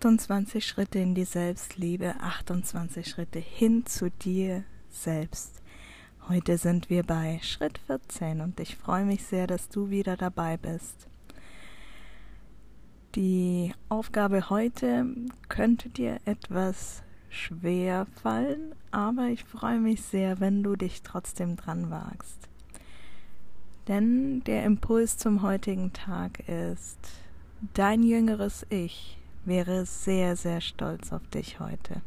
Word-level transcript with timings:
28 0.00 0.66
Schritte 0.66 0.98
in 0.98 1.14
die 1.14 1.26
Selbstliebe, 1.26 2.14
28 2.20 3.06
Schritte 3.06 3.38
hin 3.38 3.84
zu 3.84 4.10
dir 4.10 4.64
selbst. 4.88 5.60
Heute 6.26 6.56
sind 6.56 6.88
wir 6.88 7.02
bei 7.02 7.38
Schritt 7.42 7.76
14 7.86 8.40
und 8.40 8.58
ich 8.60 8.76
freue 8.76 9.04
mich 9.04 9.24
sehr, 9.24 9.46
dass 9.46 9.68
du 9.68 9.90
wieder 9.90 10.16
dabei 10.16 10.56
bist. 10.56 11.06
Die 13.14 13.74
Aufgabe 13.90 14.48
heute 14.48 15.04
könnte 15.50 15.90
dir 15.90 16.18
etwas 16.24 17.02
schwer 17.28 18.06
fallen, 18.22 18.74
aber 18.90 19.26
ich 19.26 19.44
freue 19.44 19.80
mich 19.80 20.00
sehr, 20.00 20.40
wenn 20.40 20.62
du 20.62 20.76
dich 20.76 21.02
trotzdem 21.02 21.56
dran 21.56 21.90
wagst. 21.90 22.48
Denn 23.86 24.42
der 24.44 24.64
Impuls 24.64 25.18
zum 25.18 25.42
heutigen 25.42 25.92
Tag 25.92 26.48
ist, 26.48 27.00
dein 27.74 28.02
jüngeres 28.02 28.64
Ich 28.70 29.19
wäre 29.44 29.86
sehr, 29.86 30.36
sehr 30.36 30.60
stolz 30.60 31.12
auf 31.12 31.26
dich 31.28 31.60
heute. 31.60 32.02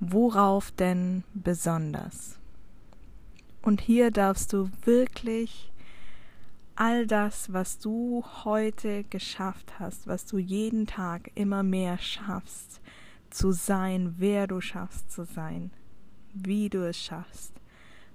Worauf 0.00 0.70
denn 0.72 1.24
besonders? 1.32 2.38
Und 3.62 3.80
hier 3.80 4.10
darfst 4.10 4.52
du 4.52 4.68
wirklich 4.84 5.72
all 6.76 7.06
das, 7.06 7.52
was 7.52 7.78
du 7.78 8.24
heute 8.44 9.04
geschafft 9.04 9.78
hast, 9.78 10.06
was 10.06 10.26
du 10.26 10.38
jeden 10.38 10.86
Tag 10.86 11.30
immer 11.34 11.62
mehr 11.62 11.98
schaffst, 11.98 12.80
zu 13.30 13.52
sein, 13.52 14.14
wer 14.18 14.46
du 14.46 14.60
schaffst 14.60 15.10
zu 15.10 15.24
sein, 15.24 15.70
wie 16.34 16.68
du 16.68 16.86
es 16.86 16.98
schaffst 16.98 17.52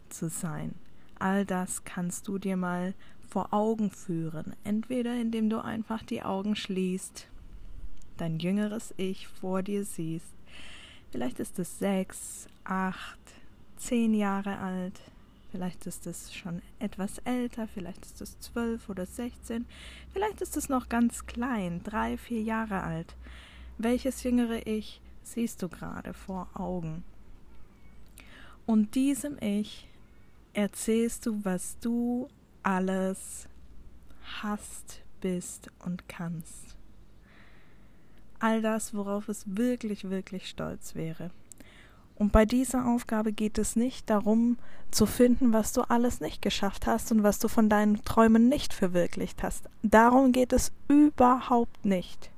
zu 0.09 0.29
sein. 0.29 0.75
All 1.19 1.45
das 1.45 1.83
kannst 1.83 2.27
du 2.27 2.37
dir 2.37 2.57
mal 2.57 2.93
vor 3.29 3.53
Augen 3.53 3.91
führen, 3.91 4.55
entweder 4.63 5.19
indem 5.19 5.49
du 5.49 5.63
einfach 5.63 6.03
die 6.03 6.23
Augen 6.23 6.55
schließt 6.55 7.27
dein 8.19 8.39
jüngeres 8.39 8.93
Ich 8.97 9.27
vor 9.27 9.63
dir 9.63 9.83
siehst. 9.85 10.33
Vielleicht 11.11 11.39
ist 11.39 11.57
es 11.59 11.79
sechs, 11.79 12.47
acht, 12.63 13.19
zehn 13.77 14.13
Jahre 14.13 14.59
alt, 14.59 14.99
vielleicht 15.51 15.87
ist 15.87 16.05
es 16.05 16.33
schon 16.33 16.61
etwas 16.77 17.17
älter, 17.19 17.67
vielleicht 17.67 18.05
ist 18.05 18.21
es 18.21 18.39
zwölf 18.39 18.89
oder 18.89 19.05
sechzehn, 19.05 19.65
vielleicht 20.13 20.41
ist 20.41 20.55
es 20.57 20.69
noch 20.69 20.89
ganz 20.89 21.25
klein, 21.25 21.81
drei, 21.83 22.17
vier 22.17 22.41
Jahre 22.41 22.83
alt. 22.83 23.15
Welches 23.77 24.21
jüngere 24.23 24.67
Ich 24.67 25.01
siehst 25.23 25.63
du 25.63 25.69
gerade 25.69 26.13
vor 26.13 26.49
Augen? 26.53 27.03
Und 28.65 28.93
diesem 28.93 29.37
Ich 29.41 29.87
erzählst 30.53 31.25
du, 31.25 31.43
was 31.43 31.79
du 31.79 32.27
alles 32.61 33.47
hast, 34.41 35.01
bist 35.21 35.71
und 35.79 36.07
kannst 36.07 36.78
all 38.39 38.61
das, 38.61 38.93
worauf 38.93 39.29
es 39.29 39.43
wirklich, 39.45 40.09
wirklich 40.09 40.49
stolz 40.49 40.95
wäre. 40.95 41.31
Und 42.15 42.33
bei 42.33 42.45
dieser 42.45 42.85
Aufgabe 42.85 43.31
geht 43.31 43.57
es 43.57 43.77
nicht 43.77 44.09
darum 44.09 44.57
zu 44.91 45.05
finden, 45.05 45.53
was 45.53 45.71
du 45.71 45.81
alles 45.83 46.19
nicht 46.19 46.41
geschafft 46.41 46.85
hast 46.85 47.11
und 47.13 47.23
was 47.23 47.39
du 47.39 47.47
von 47.47 47.69
deinen 47.69 48.03
Träumen 48.03 48.49
nicht 48.49 48.73
verwirklicht 48.73 49.41
hast. 49.41 49.69
Darum 49.83 50.33
geht 50.33 50.51
es 50.51 50.73
überhaupt 50.89 51.85
nicht. 51.85 52.29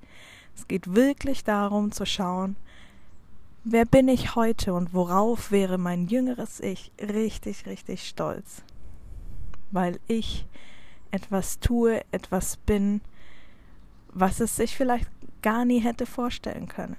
Es 0.56 0.68
geht 0.68 0.94
wirklich 0.94 1.44
darum 1.44 1.92
zu 1.92 2.06
schauen, 2.06 2.56
wer 3.64 3.86
bin 3.86 4.08
ich 4.08 4.36
heute 4.36 4.76
und 4.76 4.94
worauf 4.94 5.50
wäre 5.50 5.80
mein 5.80 6.08
jüngeres 6.08 6.60
Ich 6.60 6.92
richtig, 7.02 7.66
richtig 7.66 8.08
stolz. 8.08 8.62
Weil 9.72 10.00
ich 10.08 10.46
etwas 11.10 11.60
tue, 11.60 12.02
etwas 12.12 12.58
bin, 12.58 13.02
was 14.14 14.40
es 14.40 14.56
sich 14.56 14.76
vielleicht 14.76 15.10
gar 15.42 15.66
nie 15.66 15.80
hätte 15.80 16.06
vorstellen 16.06 16.68
können, 16.68 16.98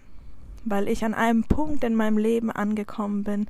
weil 0.64 0.88
ich 0.88 1.04
an 1.04 1.14
einem 1.14 1.44
Punkt 1.44 1.84
in 1.84 1.94
meinem 1.94 2.18
Leben 2.18 2.50
angekommen 2.50 3.24
bin, 3.24 3.46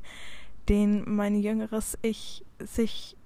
den 0.69 1.03
mein 1.15 1.35
jüngeres 1.35 1.99
Ich 2.03 2.45
sich 2.59 3.17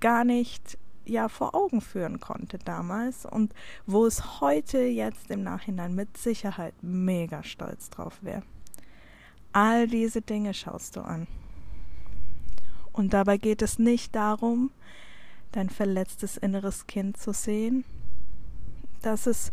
gar 0.00 0.24
nicht 0.24 0.78
ja 1.04 1.28
vor 1.28 1.54
Augen 1.54 1.80
führen 1.80 2.20
konnte 2.20 2.58
damals 2.58 3.26
und 3.26 3.54
wo 3.86 4.06
es 4.06 4.40
heute 4.40 4.78
jetzt 4.78 5.30
im 5.30 5.42
Nachhinein 5.42 5.94
mit 5.94 6.16
Sicherheit 6.16 6.74
mega 6.82 7.42
stolz 7.42 7.90
drauf 7.90 8.18
wäre. 8.22 8.42
All 9.52 9.88
diese 9.88 10.22
Dinge 10.22 10.54
schaust 10.54 10.96
du 10.96 11.00
an. 11.00 11.26
Und 12.92 13.12
dabei 13.12 13.36
geht 13.36 13.62
es 13.62 13.78
nicht 13.78 14.14
darum, 14.14 14.70
dein 15.52 15.70
verletztes 15.70 16.36
inneres 16.36 16.86
Kind 16.86 17.16
zu 17.16 17.32
sehen. 17.32 17.84
Das 19.02 19.26
ist 19.26 19.52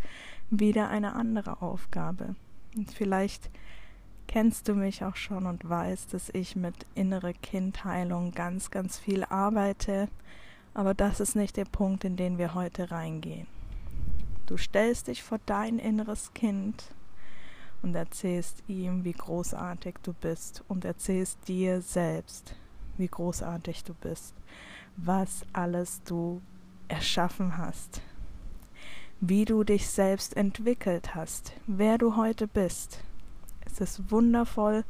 wieder 0.50 0.90
eine 0.90 1.13
andere 1.13 1.62
Aufgabe. 1.62 2.35
Und 2.75 2.91
vielleicht 2.91 3.50
kennst 4.28 4.68
du 4.68 4.75
mich 4.75 5.03
auch 5.03 5.16
schon 5.16 5.46
und 5.46 5.68
weißt, 5.68 6.13
dass 6.13 6.30
ich 6.30 6.56
mit 6.56 6.75
innere 6.96 7.34
Kindheilung 7.34 8.31
ganz, 8.31 8.72
ganz 8.72 8.97
viel 9.00 9.24
arbeite, 9.24 10.09
aber 10.74 10.94
das 10.94 11.19
ist 11.19 11.36
nicht 11.36 11.57
der 11.57 11.66
Punkt, 11.66 12.03
in 12.03 12.18
den 12.18 12.38
wir 12.38 12.53
heute 12.53 12.91
reingehen. 12.91 13.47
Du 14.46 14.57
stellst 14.57 15.07
dich 15.07 15.24
vor 15.24 15.40
dein 15.46 15.80
inneres 15.80 16.34
Kind 16.34 16.94
und 17.81 17.96
erzählst 17.96 18.63
ihm, 18.68 19.03
wie 19.03 19.13
großartig 19.13 19.96
du 20.03 20.13
bist 20.13 20.63
und 20.68 20.86
erzählst 20.86 21.47
dir 21.47 21.81
selbst, 21.81 22.56
wie 22.97 23.07
großartig 23.07 23.84
du 23.84 23.94
bist, 23.94 24.36
was 24.96 25.46
alles 25.53 26.02
du 26.03 26.41
erschaffen 26.88 27.57
hast, 27.57 28.02
wie 29.20 29.46
du 29.46 29.64
dich 29.64 29.88
selbst 29.90 30.38
entwickelt 30.38 31.16
hast, 31.16 31.54
wer 31.66 31.98
du 31.98 32.16
heute 32.16 32.48
bist. 32.48 33.00
Es 33.66 33.82
ist 33.82 34.12
wundervoll 34.12 34.84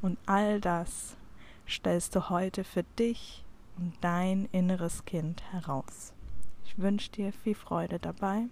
und 0.00 0.18
all 0.26 0.60
das 0.60 1.16
stellst 1.68 2.14
du 2.14 2.30
heute 2.30 2.64
für 2.64 2.84
dich 2.98 3.44
und 3.76 3.92
dein 4.00 4.48
inneres 4.52 5.04
Kind 5.04 5.42
heraus. 5.52 6.12
Ich 6.64 6.78
wünsche 6.78 7.10
dir 7.10 7.32
viel 7.32 7.54
Freude 7.54 7.98
dabei. 7.98 8.44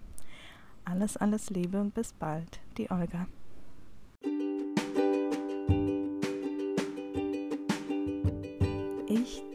Alles, 0.85 1.17
alles 1.17 1.49
Liebe 1.49 1.79
und 1.79 1.93
bis 1.93 2.13
bald, 2.13 2.59
die 2.77 2.91
Olga. 2.91 3.27
Ich 9.07 9.43